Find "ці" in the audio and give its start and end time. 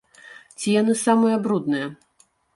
0.63-0.73